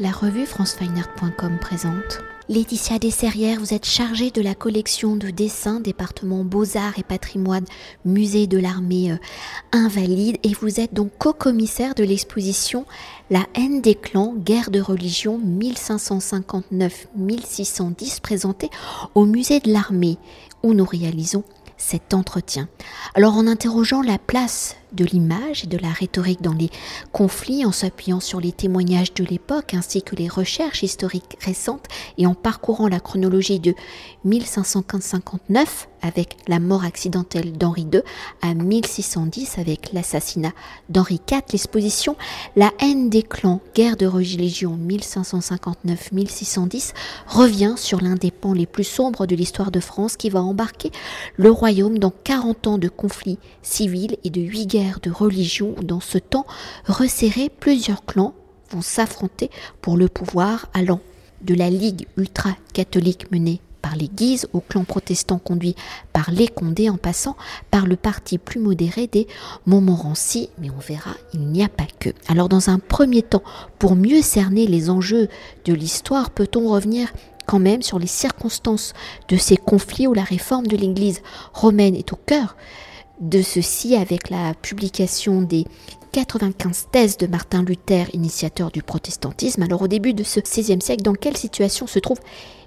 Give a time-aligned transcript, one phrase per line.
[0.00, 2.20] la revue francefineart.com présente.
[2.48, 7.64] Laetitia Desserrières, vous êtes chargée de la collection de dessins département Beaux-Arts et Patrimoine
[8.04, 9.16] Musée de l'Armée euh,
[9.72, 12.86] Invalide et vous êtes donc co-commissaire de l'exposition
[13.28, 18.70] La haine des clans, guerre de religion 1559-1610 présentée
[19.14, 20.16] au Musée de l'Armée
[20.62, 21.42] où nous réalisons
[21.76, 22.68] cet entretien.
[23.14, 26.70] Alors en interrogeant la place de l'image et de la rhétorique dans les
[27.12, 32.26] conflits en s'appuyant sur les témoignages de l'époque ainsi que les recherches historiques récentes et
[32.26, 33.74] en parcourant la chronologie de
[34.24, 38.02] 1559 avec la mort accidentelle d'Henri II
[38.42, 40.52] à 1610 avec l'assassinat
[40.88, 42.16] d'Henri IV, l'exposition
[42.56, 46.94] La haine des clans, guerre de religion 1559-1610
[47.26, 50.90] revient sur l'un des pans les plus sombres de l'histoire de France qui va embarquer
[51.36, 56.00] le royaume dans 40 ans de conflits civils et de 8 guerres de religion dans
[56.00, 56.46] ce temps
[56.86, 58.34] resserré, plusieurs clans
[58.70, 59.50] vont s'affronter
[59.80, 61.00] pour le pouvoir allant
[61.42, 65.76] de la Ligue ultra-catholique menée par les Guises au clan protestant conduit
[66.12, 67.36] par les Condés en passant
[67.70, 69.26] par le parti plus modéré des
[69.66, 72.10] Montmorency, mais on verra, il n'y a pas que.
[72.28, 73.44] Alors dans un premier temps,
[73.78, 75.28] pour mieux cerner les enjeux
[75.64, 77.12] de l'histoire, peut-on revenir
[77.46, 78.92] quand même sur les circonstances
[79.28, 81.22] de ces conflits où la réforme de l'Église
[81.54, 82.56] romaine est au cœur
[83.20, 85.64] de ceci avec la publication des
[86.12, 89.62] 95 thèses de Martin Luther, initiateur du protestantisme.
[89.62, 92.18] Alors au début de ce XVIe siècle, dans quelle situation se trouve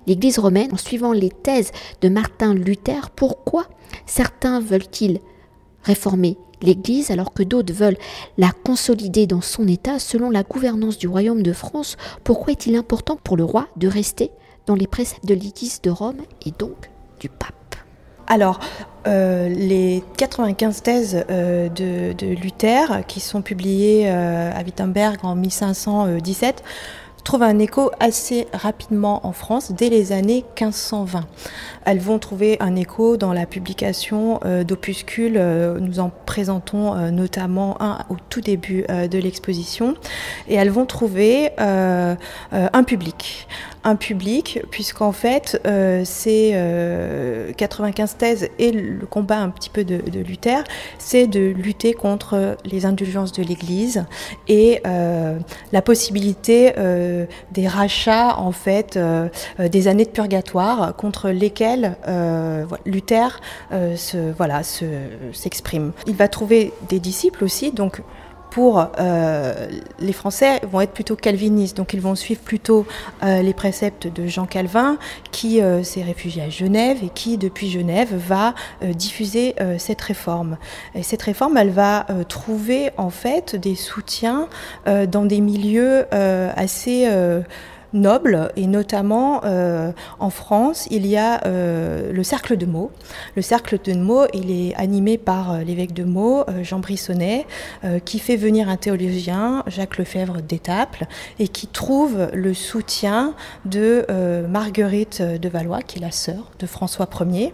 [0.08, 1.71] l'Église romaine en suivant les thèses
[2.02, 3.09] de Martin Luther?
[3.09, 3.67] Pourquoi
[4.05, 5.19] certains veulent-ils
[5.83, 7.97] réformer l'Église alors que d'autres veulent
[8.38, 9.99] la consolider dans son état?
[9.99, 14.31] Selon la gouvernance du royaume de France Pourquoi est-il important pour le roi de rester
[14.67, 17.61] dans les préceptes de l'Église de Rome et donc du pape?
[18.27, 18.59] Alors,
[19.08, 26.64] euh, les 95 thèses euh, de, Luther, qui sont publiées euh, à Wittenberg en 1517,
[27.23, 31.25] trouvent un écho assez rapidement en France dès les années 1520.
[31.86, 35.39] Elles vont trouver un écho dans la publication d'opuscules.
[35.80, 39.95] nous en présentons notamment un au tout début de l'exposition.
[40.48, 43.48] Et elles vont trouver un public
[43.83, 46.52] un public, puisqu'en fait, euh, c'est
[47.58, 50.64] 95 euh, thèses et le combat un petit peu de, Luther,
[50.99, 54.05] c'est de lutter contre les indulgences de l'Église
[54.48, 55.38] et euh,
[55.71, 56.73] la possibilité
[57.52, 58.99] des rachats, en fait,
[59.60, 61.95] des années de purgatoire contre lesquelles
[62.86, 63.39] Luther
[63.72, 64.61] se, voilà,
[65.33, 65.92] s'exprime.
[66.08, 68.02] Il va trouver des disciples aussi, donc
[68.52, 69.67] pour euh,
[70.00, 72.86] les Français vont être plutôt calvinistes, donc ils vont suivre plutôt
[73.23, 74.98] euh, les préceptes de Jean Calvin,
[75.32, 80.58] qui euh, s'est réfugié à Genève et qui, depuis Genève, va diffuser cette réforme.
[80.95, 84.50] Et cette réforme, elle va trouver en fait des soutiens
[84.86, 87.08] dans des milieux assez
[87.93, 92.91] nobles, et notamment euh, en France, il y a euh, le cercle de Meaux.
[93.35, 97.45] Le cercle de Meaux, il est animé par euh, l'évêque de Meaux, Jean Brissonnet,
[98.05, 101.05] qui fait venir un théologien, Jacques Lefebvre d'Étaples,
[101.39, 103.33] et qui trouve le soutien
[103.65, 104.05] de
[104.47, 107.53] Marguerite de Valois, qui est la sœur de François Ier.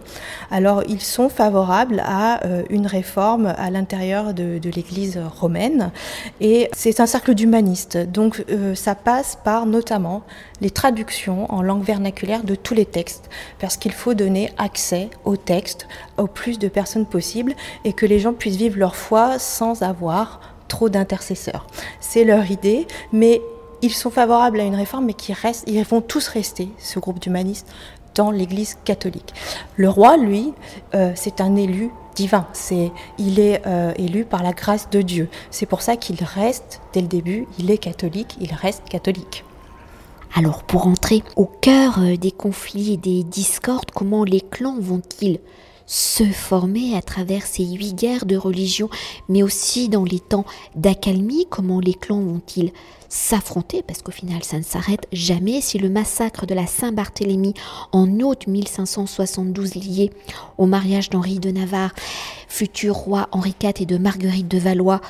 [0.50, 5.90] Alors, ils sont favorables à une réforme à l'intérieur de, de l'Église romaine,
[6.40, 7.98] et c'est un cercle d'humanistes.
[7.98, 8.44] Donc,
[8.74, 10.22] ça passe par notamment
[10.60, 13.28] les traductions en langue vernaculaire de tous les textes,
[13.58, 18.18] parce qu'il faut donner accès aux textes au plus de personnes possible et que les
[18.18, 21.66] gens puissent vivre leur foi sans avoir trop d'intercesseurs.
[22.00, 23.40] C'est leur idée, mais
[23.82, 27.20] ils sont favorables à une réforme, mais qui restent, ils vont tous rester, ce groupe
[27.20, 27.68] d'humanistes,
[28.14, 29.32] dans l'Église catholique.
[29.76, 30.52] Le roi, lui,
[30.94, 32.48] euh, c'est un élu divin.
[32.52, 35.28] C'est, il est euh, élu par la grâce de Dieu.
[35.50, 39.44] C'est pour ça qu'il reste, dès le début, il est catholique, il reste catholique.
[40.34, 45.40] Alors pour entrer au cœur euh, des conflits et des discordes, comment les clans vont-ils
[45.88, 48.90] se former à travers ces huit guerres de religion,
[49.28, 50.44] mais aussi dans les temps
[50.76, 52.72] d'accalmie, comment les clans vont-ils
[53.08, 57.54] s'affronter, parce qu'au final ça ne s'arrête jamais, si le massacre de la Saint-Barthélemy
[57.90, 60.10] en août 1572 lié
[60.58, 61.94] au mariage d'Henri de Navarre,
[62.48, 65.00] futur roi Henri IV et de Marguerite de Valois,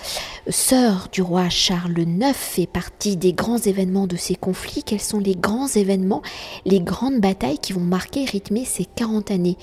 [0.49, 4.85] sœur du roi Charles IX, fait partie des grands événements de ces conflits.
[4.85, 6.23] Quels sont les grands événements,
[6.67, 9.57] les grandes batailles qui vont marquer, rythmer ces 40 années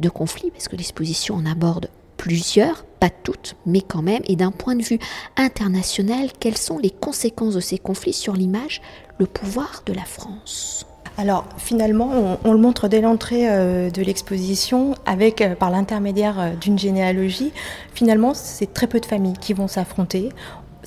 [0.00, 4.50] de conflit, parce que l'exposition en aborde plusieurs, pas toutes, mais quand même, et d'un
[4.50, 4.98] point de vue
[5.36, 8.82] international, quelles sont les conséquences de ces conflits sur l'image,
[9.18, 10.84] le pouvoir de la France?
[11.16, 16.78] Alors finalement, on, le montre dès l'entrée euh, de l'exposition, euh, par l'intermédiaire euh, d'une
[16.78, 17.52] généalogie.
[17.92, 20.28] Finalement, c'est très peu de familles qui vont s'affronter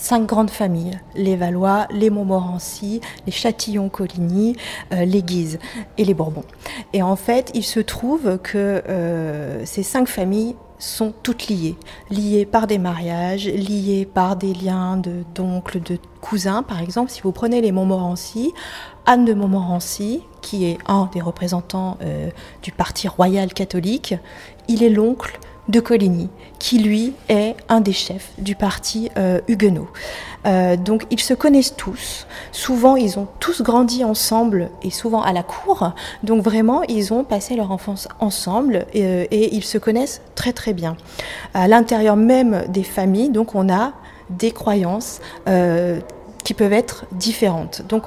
[0.01, 4.55] cinq grandes familles, les Valois, les Montmorency, les Châtillon-Coligny,
[4.93, 5.59] euh, les Guises
[5.99, 6.43] et les Bourbons.
[6.93, 11.75] Et en fait, il se trouve que euh, ces cinq familles sont toutes liées,
[12.09, 14.99] liées par des mariages, liées par des liens
[15.35, 16.63] d'oncles, de, cousins.
[16.63, 18.53] Par exemple, si vous prenez les Montmorency,
[19.05, 22.29] Anne de Montmorency, qui est un des représentants euh,
[22.63, 24.15] du parti royal catholique,
[24.67, 25.39] il est l'oncle
[25.71, 26.29] de Coligny,
[26.59, 29.87] qui lui est un des chefs du parti euh, huguenot.
[30.45, 32.27] Euh, donc ils se connaissent tous.
[32.51, 35.93] Souvent, ils ont tous grandi ensemble et souvent à la cour.
[36.23, 40.51] Donc vraiment, ils ont passé leur enfance ensemble et, euh, et ils se connaissent très
[40.51, 40.97] très bien.
[41.53, 43.93] À l'intérieur même des familles, donc on a
[44.29, 45.19] des croyances
[46.43, 47.83] qui peuvent être différentes.
[47.87, 48.03] Donc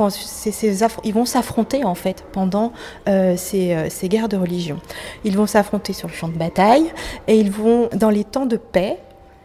[1.04, 2.72] ils vont s'affronter en fait pendant
[3.08, 4.80] euh, ces, ces, guerres de religion.
[5.24, 6.92] Ils vont s'affronter sur le champ de bataille
[7.28, 8.98] et ils vont, dans les temps de paix,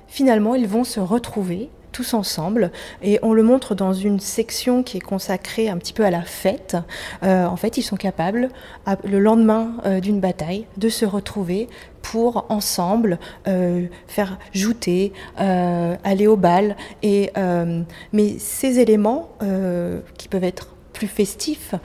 [0.08, 2.72] finalement, ils vont se retrouver tous ensemble
[3.02, 6.22] et on le montre dans une section qui est consacrée un petit peu à la
[6.22, 6.78] fête.
[7.24, 8.50] Euh, en fait, ils sont capables,
[9.04, 11.68] le lendemain euh, d'une bataille, de se retrouver
[12.02, 16.76] pour ensemble euh, faire jouter, aller au bal.
[17.04, 17.32] Et,
[18.14, 19.30] mais ces éléments
[20.18, 21.76] qui peuvent être plus festifs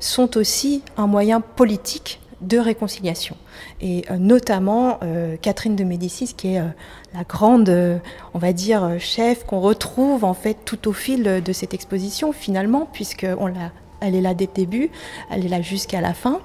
[0.00, 3.36] sont aussi un moyen politique de réconciliation.
[3.80, 6.66] Et euh, notamment euh, Catherine de Médicis, qui est euh,
[7.14, 8.00] la grande,
[8.34, 12.88] on va dire, chef qu'on retrouve en fait tout au fil de cette exposition finalement,
[12.92, 14.90] puisque on l'a elle est là dès le début,
[15.30, 16.40] elle est là jusqu'à la fin.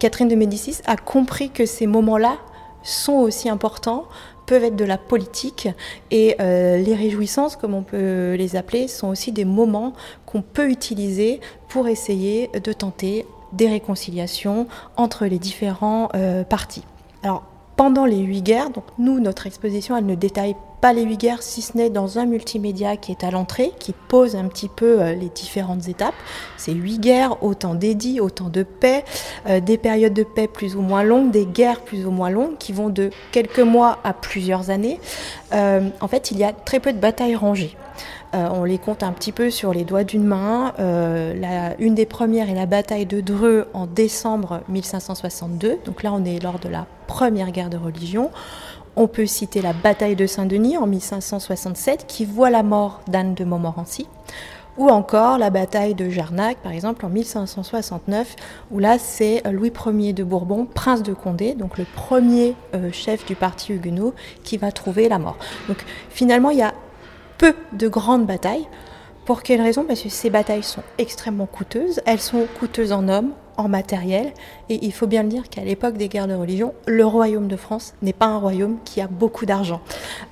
[0.00, 2.38] Catherine de Médicis a compris que ces moments-là
[2.82, 4.06] sont aussi importants,
[4.44, 5.68] peuvent être de la politique,
[6.10, 9.92] et les réjouissances, comme on peut les appeler, sont aussi des moments
[10.26, 14.66] qu'on peut utiliser pour essayer de tenter des réconciliations
[14.96, 16.84] entre les différents euh, partis.
[17.22, 17.44] Alors,
[17.76, 21.42] pendant les huit guerres, donc nous, notre exposition, elle ne détaille pas les huit guerres,
[21.42, 25.00] si ce n'est dans un multimédia qui est à l'entrée, qui pose un petit peu
[25.00, 26.14] euh, les différentes étapes.
[26.56, 29.04] C'est huit guerres, autant d'édits, autant de paix,
[29.48, 32.56] euh, des périodes de paix plus ou moins longues, des guerres plus ou moins longues,
[32.58, 35.00] qui vont de quelques mois à plusieurs années.
[35.52, 37.76] en fait, il y a très peu de batailles rangées.
[38.34, 40.72] Euh, on les compte un petit peu sur les doigts d'une main.
[40.78, 45.78] Euh, une des premières est la bataille de Dreux en décembre 1562.
[45.84, 48.30] Donc là, on est lors de la première guerre de religion.
[48.96, 53.44] On peut citer la bataille de Saint-Denis en 1567 qui voit la mort d'Anne de
[53.44, 54.06] Montmorency.
[54.78, 58.36] Ou encore la bataille de Jarnac, par exemple, en 1569,
[58.70, 63.24] où là c'est Louis Ier de Bourbon, prince de Condé, donc le premier euh, chef
[63.24, 64.12] du parti huguenot,
[64.44, 65.38] qui va trouver la mort.
[65.68, 65.78] Donc
[66.10, 66.74] finalement, il y a
[67.38, 68.66] peu de grandes batailles.
[69.24, 69.84] Pour quelle raison?
[69.84, 72.00] Parce que ces batailles sont extrêmement coûteuses.
[72.06, 74.32] Elles sont coûteuses en hommes, en matériel.
[74.68, 77.56] Et il faut bien le dire qu'à l'époque des guerres de religion, le royaume de
[77.56, 79.80] France n'est pas un royaume qui a beaucoup d'argent.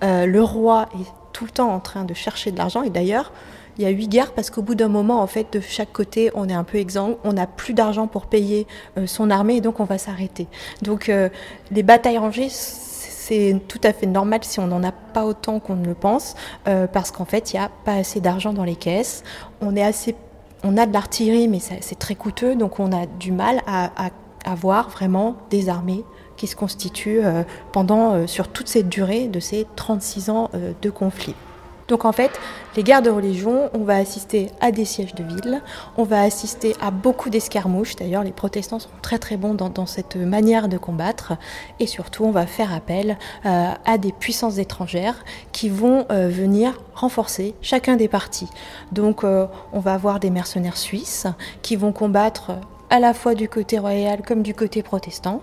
[0.05, 2.83] Euh, le roi est tout le temps en train de chercher de l'argent.
[2.83, 3.33] Et d'ailleurs,
[3.77, 6.31] il y a huit guerres parce qu'au bout d'un moment, en fait, de chaque côté,
[6.35, 8.67] on est un peu exsangue, on n'a plus d'argent pour payer
[8.97, 10.47] euh, son armée et donc on va s'arrêter.
[10.83, 11.29] Donc euh,
[11.73, 12.49] les batailles rangées,
[13.27, 16.35] c'est tout à fait normal si on n'en a pas autant qu'on ne le pense,
[16.69, 19.23] euh, parce qu'en fait, il n'y a pas assez d'argent dans les caisses.
[19.63, 20.15] On, est assez,
[20.63, 23.91] on a de l'artillerie, mais c'est très coûteux, donc on a du mal à,
[24.45, 26.05] avoir vraiment des armées
[26.37, 30.51] qui se constituent euh, pendant, euh, sur toute cette durée de ces 36 ans
[30.83, 31.35] de conflit.
[31.89, 32.31] Donc en fait,
[32.77, 35.63] les guerres de religion, on va assister à des sièges de ville,
[35.97, 37.97] on va assister à beaucoup d'escarmouches.
[37.97, 41.35] D'ailleurs, les protestants sont très très bons dans, cette manière de combattre.
[41.81, 46.73] Et surtout, on va faire appel euh, à des puissances étrangères qui vont euh, venir
[46.95, 48.49] renforcer chacun des partis.
[48.93, 51.27] Donc euh, on va avoir des mercenaires suisses
[51.63, 52.53] qui vont combattre
[52.91, 55.43] à la fois du côté royal comme du côté protestant.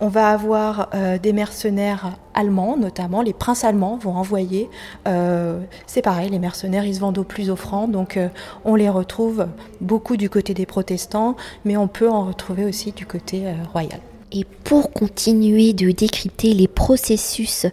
[0.00, 4.68] On va avoir euh, des mercenaires allemands, notamment les princes allemands vont envoyer.
[5.06, 8.28] Euh, c'est pareil, les mercenaires, ils se vendent au plus offrant, donc euh,
[8.64, 9.46] on les retrouve
[9.80, 14.00] beaucoup du côté des protestants, mais on peut en retrouver aussi du côté royal.
[14.32, 17.66] Et pour continuer de décrypter les processus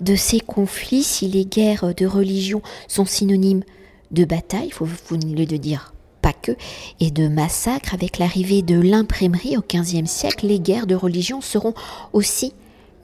[0.00, 3.64] de ces conflits, si les guerres de religion sont synonymes
[4.12, 5.92] de bataille, il faut vous le dire
[6.32, 6.52] que,
[7.00, 7.94] et de massacres.
[7.94, 11.74] Avec l'arrivée de l'imprimerie au XVe siècle, les guerres de religion seront
[12.12, 12.52] aussi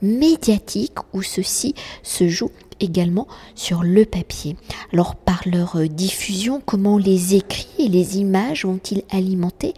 [0.01, 4.57] médiatiques où ceci se joue également sur le papier.
[4.91, 9.73] Alors par leur diffusion, comment les écrits et les images ont-ils alimenté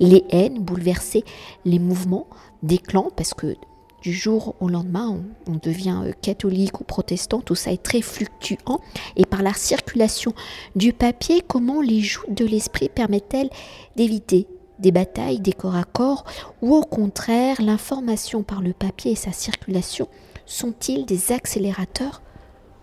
[0.00, 1.24] les haines, bouleversé
[1.64, 2.26] les mouvements
[2.62, 3.10] des clans?
[3.14, 3.56] Parce que
[4.06, 8.80] du jour au lendemain, on, devient euh, catholique ou protestant, tout ça est très fluctuant.
[9.16, 10.32] Et par la circulation
[10.76, 13.50] du papier, comment les joutes de l'esprit permettent-elles
[13.96, 14.46] d'éviter
[14.78, 16.22] des batailles, des corps à corps,
[16.62, 20.06] ou au contraire, l'information par le papier et sa circulation
[20.44, 22.22] sont-ils des accélérateurs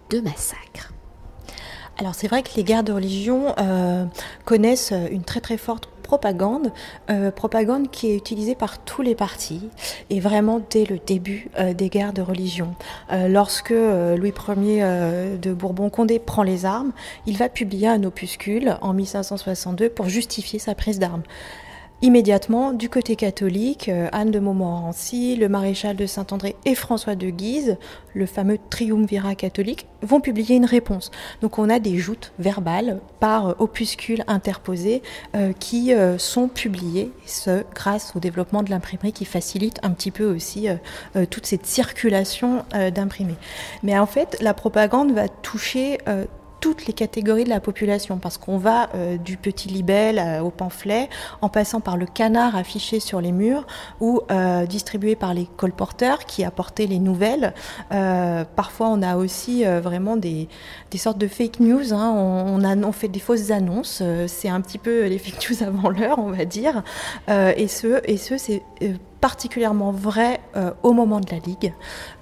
[0.09, 0.91] de massacres?
[1.99, 3.55] Alors c'est vrai que les guerres de religion
[4.43, 6.71] connaissent une très très forte propagande,
[7.09, 9.67] euh, propagande qui est utilisée par tous les partis
[10.11, 12.75] et vraiment dès le début euh, des guerres de religion.
[13.11, 16.91] Euh, lorsque Louis Ier de Bourbon-Condé prend les armes,
[17.25, 21.23] il va publier un opuscule en 1562 pour justifier sa prise d'armes.
[22.03, 27.29] Immédiatement, du côté catholique, euh, Anne de Montmorency, le maréchal de Saint-André et François de
[27.29, 27.77] Guise,
[28.13, 31.11] le fameux triumvirat catholique, vont publier une réponse.
[31.41, 35.01] Donc on a des joutes verbales par opuscules interposés
[35.33, 40.11] euh, qui euh, sont publiés, ce grâce au développement de l'imprimerie qui facilite un petit
[40.11, 40.67] peu aussi
[41.29, 43.37] toute cette circulation d'imprimés.
[43.81, 45.99] Mais en fait, la propagande va toucher
[46.63, 50.49] toutes les catégories de la population, parce qu'on va euh, du petit libelle euh, au
[50.49, 51.09] pamphlet,
[51.41, 53.67] en passant par le canard affiché sur les murs
[53.99, 57.53] ou euh, distribué par les colporteurs qui apportaient les nouvelles.
[57.89, 60.47] parfois, on a aussi vraiment des,
[60.89, 61.93] des, sortes de fake news.
[61.93, 62.13] Hein.
[62.15, 64.01] On, a, on, fait des fausses annonces.
[64.27, 66.81] c'est un petit peu les fake news avant l'heure, on va dire.
[67.27, 68.63] et ce, et ce c'est
[69.23, 71.73] particulièrement vrai euh, au moment de la Ligue.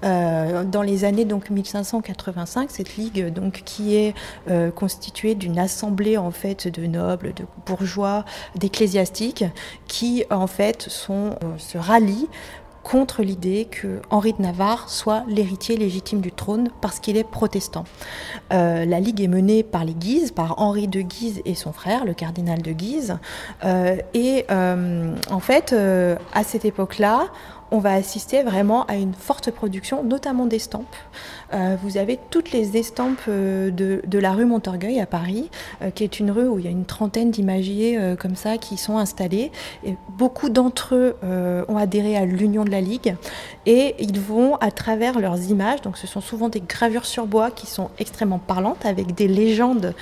[0.04, 4.14] Euh, dans les années donc 1585, cette Ligue donc qui est
[4.48, 9.44] euh, constituée d'une assemblée en fait de nobles, de bourgeois, d'ecclésiastiques
[9.88, 12.28] qui en fait sont, se rallient
[12.82, 17.84] contre l'idée que Henri de Navarre soit l'héritier légitime du trône parce qu'il est protestant.
[18.52, 22.04] Euh, la Ligue est menée par les Guises, par Henri de Guise et son frère,
[22.04, 23.18] le cardinal de Guise.
[23.64, 25.74] Euh, et euh, en fait,
[26.32, 27.28] à cette époque-là,
[27.72, 30.94] on va assister vraiment à une forte production, notamment d'estampes.
[31.54, 35.50] Euh, vous avez toutes les estampes euh, de, la rue Montorgueil à Paris,
[35.80, 38.76] euh, qui est une rue où il y a une trentaine d'imagiers comme ça qui
[38.76, 39.50] sont installés.
[40.10, 41.16] Beaucoup d'entre eux
[41.68, 43.16] ont adhéré à l'Union de la Ligue
[43.64, 47.50] et ils vont à travers leurs images, donc ce sont souvent des gravures sur bois
[47.50, 49.94] qui sont extrêmement parlantes avec des légendes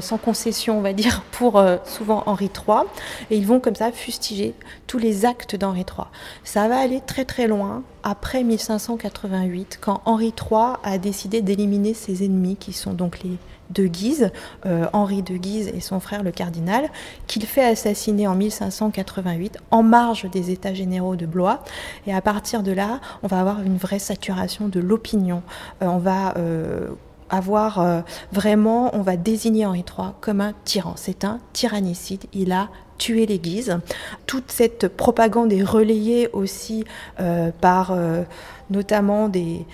[0.00, 2.86] sans concession, on va dire, pour souvent Henri III.
[3.30, 4.54] Et ils vont comme ça fustiger
[4.86, 6.06] tous les actes d'Henri III.
[6.44, 12.24] Ça va aller très très loin après 1588, quand Henri III a décidé d'éliminer ses
[12.24, 13.38] ennemis, qui sont donc les
[13.70, 14.30] de Guise,
[14.66, 16.88] euh, Henri de Guise et son frère le cardinal,
[17.26, 21.62] qu'il fait assassiner en 1588 en marge des États généraux de Blois.
[22.06, 25.42] Et à partir de là, on va avoir une vraie saturation de l'opinion.
[25.82, 26.88] Euh, on va euh,
[27.30, 30.94] avoir vraiment, on va désigner Henri III comme un tyran.
[30.96, 32.24] C'est un tyrannicide.
[32.32, 33.78] Il a tuer l'Église.
[34.26, 36.84] Toute cette propagande est relayée aussi
[37.20, 38.24] euh, par euh,
[38.70, 39.64] notamment des,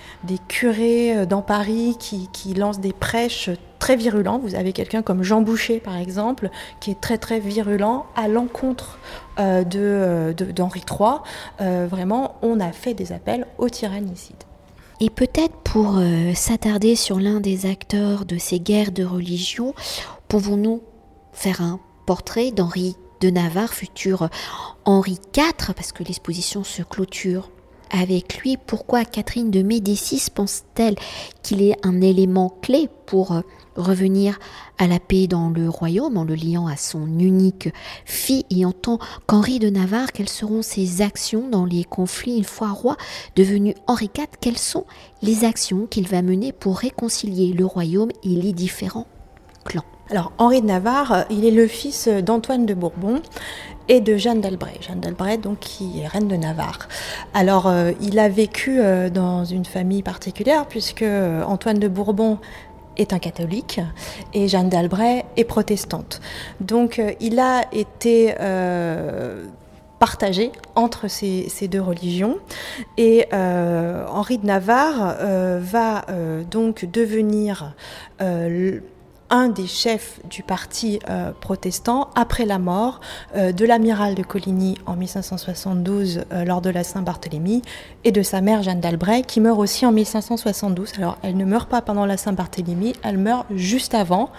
[0.47, 4.39] curés euh, dans Paris qui, lancent des prêches très virulents.
[4.39, 8.99] Vous avez quelqu'un comme Jean Boucher, par exemple, qui est très très virulent à l'encontre
[9.37, 11.87] d'Henri III.
[11.89, 14.37] vraiment, on a fait des appels au tyrannicide.
[15.01, 15.99] Et peut-être pour
[16.35, 19.73] s'attarder sur l'un des acteurs de ces guerres de religion,
[20.29, 20.81] pouvons-nous
[21.33, 24.29] faire un portrait d'Henri de Navarre, futur
[24.85, 27.49] Henri IV, parce que l'exposition se clôture
[27.91, 28.57] avec lui.
[28.57, 30.95] Pourquoi Catherine de Médicis pense-t-elle
[31.43, 33.41] qu'il est un élément clé pour euh,
[33.75, 34.39] revenir
[34.77, 37.69] à la paix dans le royaume en le liant à son unique
[38.05, 42.43] fille et en tant qu'Henri de Navarre, quelles seront ses actions dans les conflits une
[42.43, 42.97] fois roi
[43.35, 44.85] devenu Henri IV Quelles sont
[45.21, 49.07] les actions qu'il va mener pour réconcilier le royaume et les différents
[50.11, 53.21] alors Henri de Navarre, il est le fils d'Antoine de Bourbon
[53.87, 54.75] et de Jeanne d'Albret.
[54.81, 56.87] Jeanne d'Albret, donc qui est reine de Navarre.
[57.33, 62.37] Alors euh, il a vécu euh, dans une famille particulière puisque euh, Antoine de Bourbon
[62.97, 63.81] est un catholique
[64.33, 66.21] et Jeanne d'Albret est protestante.
[66.61, 68.33] Donc il a été
[69.99, 72.37] partagé entre ces, deux religions.
[72.97, 75.17] Et Henri de Navarre
[75.59, 76.05] va
[76.49, 77.75] donc devenir
[79.29, 82.99] un des chefs du parti euh, protestant après la mort
[83.35, 87.61] euh, de l'amiral de Coligny en 1572 euh, lors de la Saint-Barthélemy
[88.03, 90.93] et de sa mère Jeanne d'Albret qui meurt aussi en 1572.
[90.97, 94.29] Alors elle ne meurt pas pendant la Saint-Barthélemy, elle meurt juste avant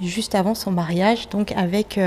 [0.00, 2.00] juste avant son mariage donc avec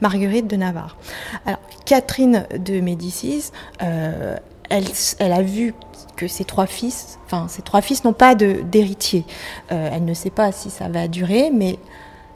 [0.00, 0.96] Marguerite de Navarre.
[1.44, 4.84] Alors Catherine de Médicis, elle,
[5.18, 5.74] elle, a vu
[6.26, 9.24] ses trois fils, enfin ses trois fils n'ont pas d'héritier.
[9.72, 11.78] Euh, elle ne sait pas si ça va durer, mais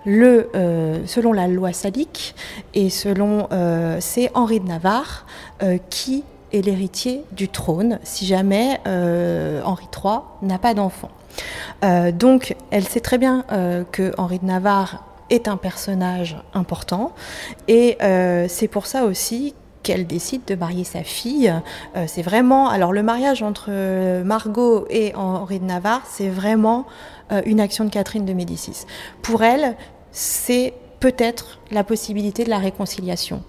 [0.05, 2.35] le, euh, selon la loi salique
[2.75, 5.27] et selon euh, c'est Henri de Navarre
[5.91, 11.11] qui est l'héritier du trône si jamais Henri III n'a pas d'enfant.
[12.15, 13.45] donc elle sait très bien
[13.93, 17.13] que Henri de Navarre est un personnage important
[17.67, 17.99] et
[18.49, 19.55] c'est pour ça aussi
[19.89, 21.53] qu'elle décide de marier sa fille.
[22.07, 23.71] c'est vraiment, alors le mariage entre
[24.23, 26.85] Margot et Henri de Navarre, c'est vraiment
[27.47, 28.85] une action de Catherine de Médicis.
[29.23, 29.77] Pour elle,
[30.13, 33.43] c'est peut-être la possibilité de la réconciliation.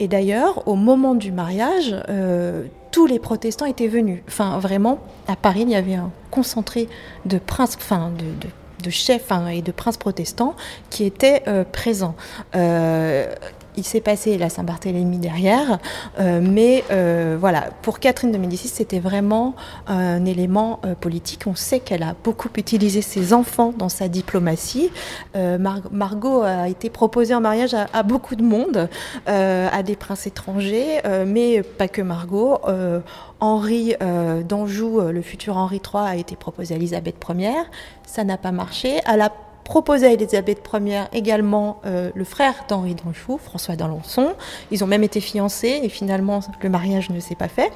[0.00, 4.22] Et d'ailleurs, au moment du mariage, euh, tous les protestants étaient venus.
[4.28, 6.88] Enfin, vraiment, à Paris, il y avait un concentré
[7.26, 8.10] de princes, enfin,
[8.82, 10.54] de, chefs hein, et de princes protestants
[10.90, 12.14] qui étaient euh, présents.
[12.54, 13.34] Euh,
[13.76, 15.78] il s'est passé la Saint-Barthélemy derrière,
[16.18, 19.54] euh, mais euh, voilà, pour Catherine de Médicis, c'était vraiment
[19.86, 21.42] un élément euh, politique.
[21.46, 24.90] On sait qu'elle a beaucoup utilisé ses enfants dans sa diplomatie.
[25.34, 28.88] Margot a été proposée en mariage à, beaucoup de monde,
[29.26, 32.58] à des princes étrangers, mais pas que Margot.
[33.40, 33.94] Henri
[34.48, 37.52] d'Anjou, le futur Henri III, a été proposé à Elisabeth Ier.
[38.06, 39.00] Ça n'a pas marché.
[39.66, 44.34] Proposé à Elisabeth Ier également euh, le frère d'Henri d'Anjou, François d'Alençon.
[44.70, 47.70] Ils ont même été fiancés et finalement le mariage ne s'est pas fait.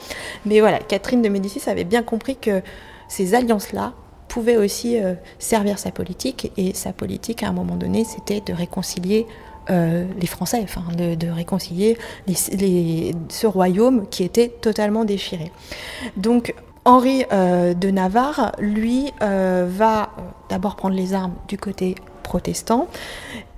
[0.47, 2.63] Mais voilà, Catherine de Médicis avait bien compris que
[3.09, 3.93] ces alliances-là
[4.29, 8.53] pouvaient aussi euh, servir sa politique et sa politique à un moment donné c'était de
[8.53, 9.27] réconcilier
[9.69, 15.51] euh, les Français, enfin de, réconcilier ce royaume qui était totalement déchiré.
[16.17, 16.55] Donc
[16.91, 21.95] Henri euh, de Navarre, lui, euh, va euh, d'abord prendre les armes du côté
[22.25, 22.89] protestant,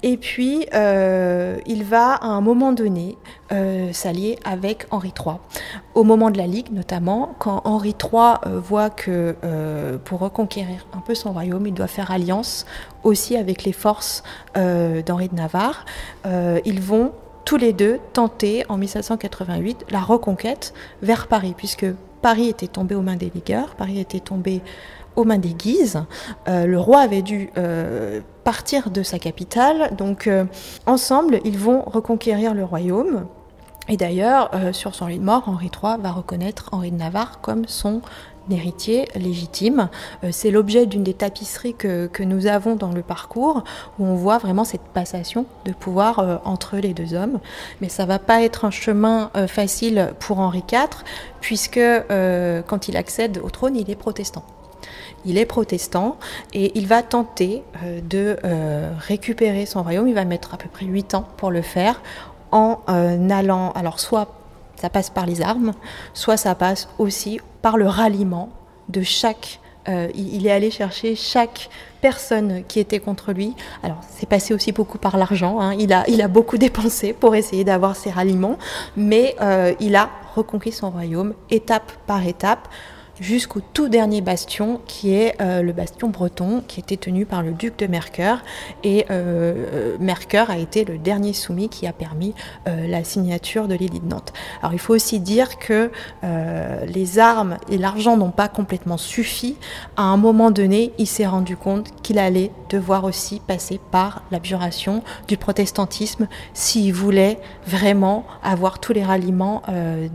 [0.03, 3.19] et puis il va à un moment donné
[3.93, 5.37] s'allier avec Henri III.
[5.95, 9.37] Au moment de la Ligue notamment, quand Henri III voit que
[10.05, 12.65] pour reconquérir un peu son royaume, il doit faire alliance
[13.03, 14.23] aussi avec les forces
[14.55, 15.85] d'Henri de Navarre,
[16.25, 17.13] ils vont
[17.45, 20.73] tous les deux tenter en 1788 la reconquête
[21.03, 21.87] vers Paris, puisque
[22.23, 24.63] Paris était tombé aux mains des ligueurs, Paris était tombé
[25.17, 26.03] aux mains des Guises.
[26.49, 30.45] Euh, le roi avait dû euh, partir de sa capitale, donc euh,
[30.87, 33.27] ensemble, ils vont reconquérir le royaume.
[33.89, 37.67] Et d'ailleurs, sur son lit de mort, Henri III va reconnaître Henri de Navarre comme
[37.67, 38.01] son
[38.51, 39.89] héritier légitime.
[40.25, 43.65] Euh, c'est l'objet d'une des tapisseries que, nous avons dans le parcours,
[43.99, 47.41] où on voit vraiment cette passation de pouvoir euh, entre les deux hommes.
[47.81, 50.89] Mais ça va pas être un chemin euh, facile pour Henri IV,
[51.41, 54.45] puisque quand il accède au trône, il est protestant.
[55.25, 56.17] Il est protestant
[56.53, 57.65] et il va tenter
[58.09, 58.37] de
[59.01, 60.07] récupérer son royaume.
[60.07, 62.01] Il va mettre à peu près 8 ans pour le faire
[62.53, 62.79] en
[63.31, 64.42] allant, alors soit
[64.83, 65.75] ça passe par les armes,
[66.13, 68.49] soit ça passe aussi par le ralliement
[68.89, 69.61] de chaque.
[69.89, 73.55] Euh, il est allé chercher chaque personne qui était contre lui.
[73.85, 75.61] Alors, c'est passé aussi beaucoup par l'argent.
[75.61, 75.75] Hein.
[75.79, 78.59] Il, a, il a beaucoup dépensé pour essayer d'avoir ces ralliements,
[78.97, 82.67] mais euh, il a reconquis son royaume étape par étape
[83.21, 87.53] jusqu'au tout dernier bastion qui est euh, le bastion breton qui était tenu par le
[87.53, 88.43] duc de Mercœur
[88.85, 92.35] et euh, euh, Mercœur a été le dernier soumis qui a permis
[92.67, 94.33] la signature de l'île de Nantes.
[94.61, 95.91] Alors il faut aussi dire que
[96.87, 99.57] les armes et l'argent n'ont pas complètement suffi.
[99.97, 105.03] À un moment donné, il s'est rendu compte qu'il allait devoir aussi passer par l'abjuration
[105.29, 109.63] du protestantisme s'il voulait vraiment avoir tous les ralliements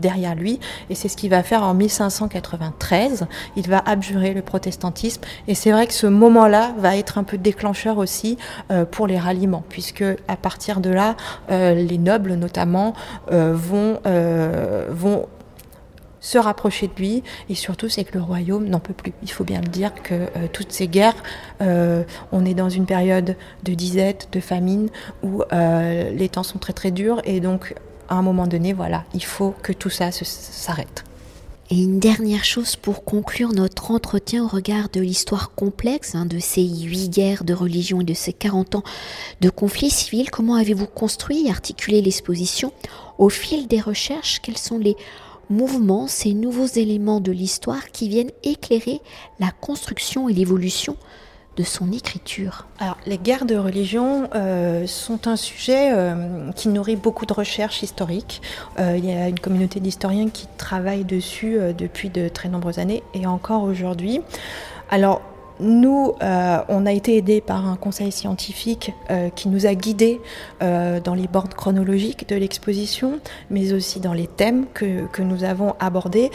[0.00, 0.58] derrière lui
[0.90, 2.87] et c'est ce qu'il va faire en 1593
[3.56, 5.22] il va abjurer le protestantisme.
[5.46, 8.38] Et c'est vrai que ce moment-là va être un peu déclencheur aussi
[8.70, 11.16] euh, pour les ralliements, puisque à partir de là,
[11.50, 12.94] euh, les nobles notamment
[13.32, 15.26] euh, vont,
[16.20, 19.12] se rapprocher de lui et surtout c'est que le royaume n'en peut plus.
[19.22, 21.14] Il faut bien le dire que toutes ces guerres,
[21.60, 24.88] on est dans une période de disette, de famine
[25.22, 27.72] où les temps sont très très durs et donc
[28.08, 31.04] à un moment donné, voilà, il faut que tout ça s'arrête.
[31.70, 36.38] Et une dernière chose pour conclure notre entretien au regard de l'histoire complexe hein, de
[36.38, 38.82] ces huit guerres de religion et de ces 40 ans
[39.42, 42.72] de conflits civils, comment avez-vous construit et articulé l'exposition
[43.18, 44.96] Au fil des recherches, quels sont les
[45.50, 49.02] mouvements, ces nouveaux éléments de l'histoire qui viennent éclairer
[49.38, 50.96] la construction et l'évolution
[51.58, 56.94] de son écriture Alors, les guerres de religion euh, sont un sujet euh, qui nourrit
[56.94, 58.40] beaucoup de recherches historiques.
[58.78, 63.02] Euh, il y a une communauté d'historiens qui travaillent dessus depuis de très nombreuses années
[63.12, 64.20] et encore aujourd'hui.
[64.88, 65.20] Alors,
[65.60, 68.92] nous, on a été aidés par un conseil scientifique
[69.34, 70.20] qui nous a guidés
[70.60, 76.30] dans les bornes chronologiques de l'exposition, mais aussi dans les thèmes que, nous avons abordés.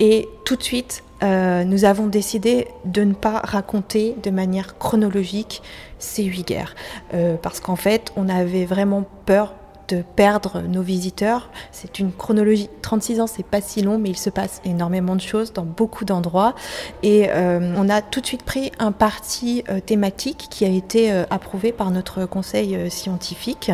[0.00, 5.62] Et tout de suite, euh, nous avons décidé de ne pas raconter de manière chronologique
[5.98, 6.74] ces huit guerres.
[7.14, 9.54] Euh, parce qu'en fait, on avait vraiment peur
[9.88, 11.50] de perdre nos visiteurs.
[11.72, 12.68] C'est une chronologie.
[12.82, 16.04] 36 ans, c'est pas si long, mais il se passe énormément de choses dans beaucoup
[16.04, 16.54] d'endroits.
[17.02, 21.12] Et euh, on a tout de suite pris un parti euh, thématique qui a été
[21.12, 23.70] euh, approuvé par notre conseil scientifique.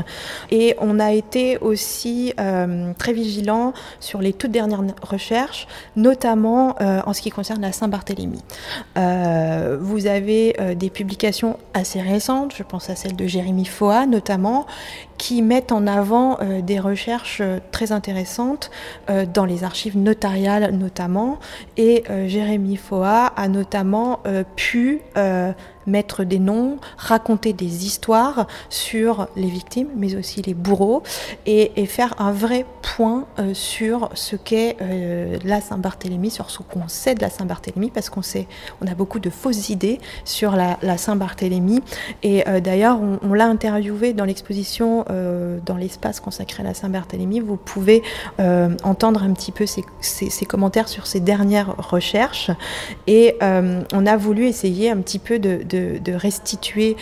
[0.50, 2.32] Et on a été aussi
[2.98, 8.40] très vigilant sur les toutes dernières recherches, notamment en ce qui concerne la Saint-Barthélemy.
[9.80, 14.66] vous avez des publications assez récentes, je pense à celle de Jérémy Foa notamment,
[15.18, 18.70] qui mettent en avant euh, des recherches euh, très intéressantes
[19.10, 21.38] euh, dans les archives notariales notamment.
[21.76, 24.20] Et Jérémy Foa a notamment
[24.56, 25.00] pu
[25.86, 31.02] mettre des noms, raconter des histoires sur les victimes, mais aussi les bourreaux,
[31.46, 34.76] et, faire un vrai point sur ce qu'est
[35.44, 38.46] la Saint-Barthélemy, sur ce qu'on sait de la Saint-Barthélemy, parce qu'on sait,
[38.80, 41.82] on a beaucoup de fausses idées sur la, Saint-Barthélemy.
[42.22, 47.56] Et d'ailleurs, on, l'a interviewé dans l'exposition euh, dans l'espace consacré à la Saint-Barthélemy, vous
[47.56, 48.02] pouvez
[48.40, 52.50] euh, entendre un petit peu ces, commentaires sur ces dernières recherches.
[53.06, 55.73] Et euh, on a voulu essayer un petit peu de,
[56.12, 56.96] restituer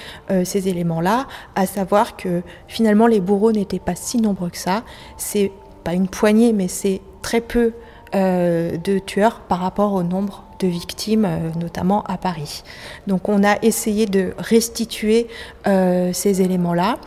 [0.44, 4.82] ces éléments-là, à savoir que finalement les bourreaux n'étaient pas si nombreux que ça.
[5.16, 5.52] C'est
[5.84, 7.72] pas une poignée, mais c'est très peu
[8.12, 12.62] de tueurs par rapport au nombre de victimes, euh, notamment à Paris.
[13.06, 15.26] Donc on a essayé de restituer
[15.66, 16.98] euh, ces éléments-là.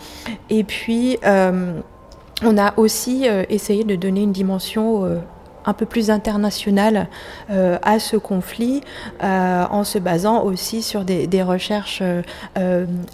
[0.50, 1.80] Et puis euh,
[2.44, 5.22] on a aussi essayé de donner une dimension
[5.66, 7.08] un peu plus internationale
[7.50, 8.82] à ce conflit
[9.22, 12.04] en se basant aussi sur des, des recherches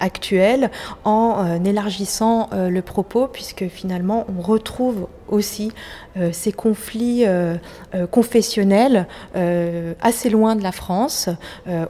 [0.00, 0.70] actuelles,
[1.04, 5.72] en élargissant le propos, puisque finalement on retrouve aussi
[6.16, 7.56] euh, ces conflits euh,
[7.94, 9.06] euh, confessionnels
[10.00, 11.28] assez loin de la France,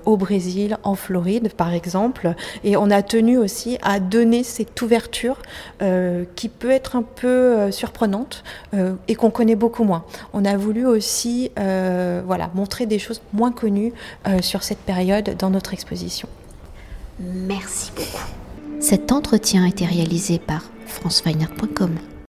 [0.05, 2.35] au Brésil, en Floride par exemple.
[2.63, 5.39] Et on a tenu aussi à donner cette ouverture
[6.37, 8.45] qui peut être un peu surprenante
[9.09, 10.05] et qu'on connaît beaucoup moins.
[10.33, 13.93] On a voulu aussi voilà, montrer des choses moins connues
[14.41, 16.29] sur cette période dans notre exposition.
[17.21, 18.25] Merci beaucoup.
[18.81, 22.12] Cet entretien a été réalisé par franceweiner.com.